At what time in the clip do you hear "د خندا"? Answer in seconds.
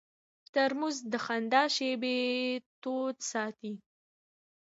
1.11-1.63